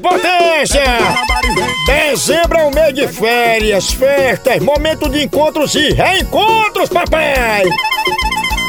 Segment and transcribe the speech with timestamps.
[0.00, 0.84] Potência!
[1.86, 7.64] Dezembro é o mês de férias, festas, momento de encontros e reencontros, papai!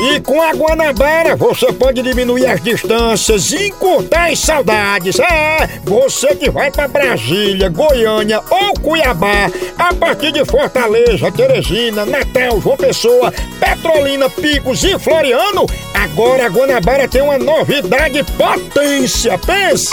[0.02, 5.20] E com a Guanabara você pode diminuir as distâncias e encurtar as saudades.
[5.20, 12.62] É, você que vai para Brasília, Goiânia ou Cuiabá, a partir de Fortaleza, Teresina, Natal,
[12.62, 19.38] João Pessoa, Petrolina, Picos e Floriano, agora a Guanabara tem uma novidade potência.
[19.38, 19.90] Pense!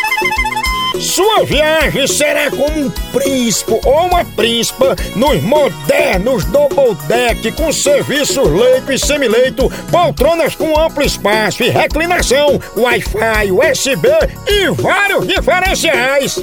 [1.00, 8.48] Sua viagem será como um príncipe ou uma príncipa nos modernos double deck com serviços
[8.48, 14.08] leito e semileito, poltronas com amplo espaço e reclinação, Wi-Fi, USB
[14.46, 16.38] e vários diferenciais.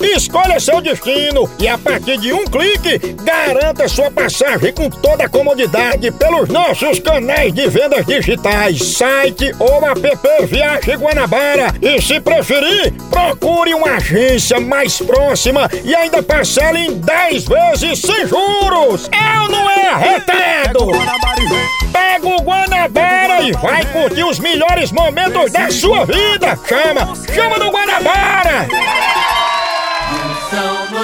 [0.00, 5.28] Escolha seu destino e a partir de um clique, garanta sua passagem com toda a
[5.28, 11.74] comodidade pelos nossos canais de vendas digitais, site ou app Viagem Guanabara.
[11.80, 18.26] E se preferir, procure uma agência mais próxima e ainda parcele em 10 vezes sem
[18.26, 19.08] juros.
[19.12, 20.90] Eu não é arretado!
[21.92, 26.58] Pega o Guanabara e vai curtir os melhores momentos da sua vida!
[26.66, 27.14] Chama!
[27.32, 29.23] Chama do Guanabara!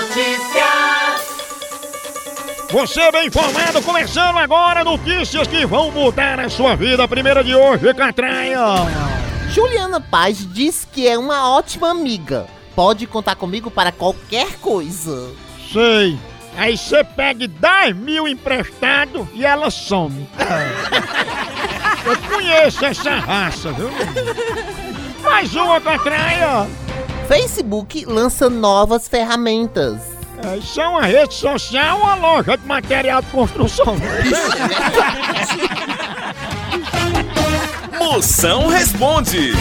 [0.00, 1.20] Notícias.
[2.70, 7.04] Você bem informado, começando agora notícias que vão mudar a sua vida.
[7.04, 8.58] A primeira de hoje, Catraia.
[9.50, 12.46] Juliana Paz diz que é uma ótima amiga.
[12.74, 15.34] Pode contar comigo para qualquer coisa.
[15.70, 16.18] Sei.
[16.56, 20.26] Aí você pega 10 mil emprestado e ela some.
[22.06, 23.90] Eu conheço essa raça, viu?
[25.22, 26.66] Mais uma, Catraia.
[27.30, 30.02] Facebook lança novas ferramentas.
[30.44, 33.94] É, Isso é uma rede social ou uma loja de material de construção?
[37.96, 39.52] Moção responde.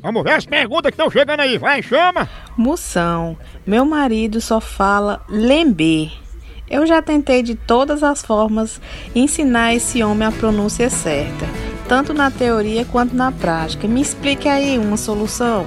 [0.00, 1.58] Vamos ver as perguntas que estão chegando aí.
[1.58, 2.26] Vai, chama.
[2.56, 3.36] Moção,
[3.66, 6.10] meu marido só fala lember.
[6.66, 8.80] Eu já tentei de todas as formas
[9.14, 11.44] ensinar esse homem a pronúncia certa,
[11.86, 13.86] tanto na teoria quanto na prática.
[13.86, 15.66] Me explique aí uma solução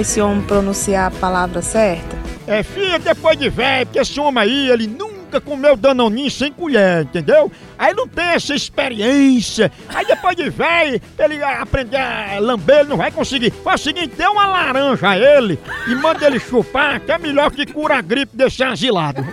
[0.00, 2.16] esse homem pronunciar a palavra certa.
[2.46, 7.02] É, filha, depois de velho, porque esse homem aí, ele nunca comeu danoninho sem colher,
[7.02, 7.50] entendeu?
[7.78, 9.70] Aí não tem essa experiência.
[9.88, 13.50] Aí depois de velho, ele aprender a lamber, ele não vai conseguir.
[13.50, 15.58] Faz o seguinte, dê uma laranja a ele
[15.88, 19.26] e manda ele chupar, que é melhor que cura a gripe desse asilado.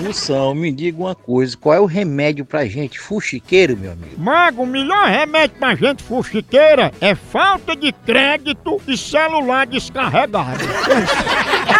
[0.00, 4.18] Moção, me diga uma coisa, qual é o remédio pra gente fuxiqueiro, meu amigo?
[4.18, 10.64] Mago, o melhor remédio pra gente fuxiqueira é falta de crédito e celular descarregado.